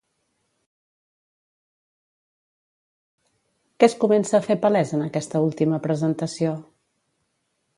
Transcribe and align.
Què 3.77 3.91
es 3.91 3.97
comença 4.05 4.39
a 4.39 4.43
fer 4.49 4.59
palès 4.65 4.95
en 4.99 5.05
aquesta 5.09 5.43
última 5.51 5.81
presentació? 5.85 6.57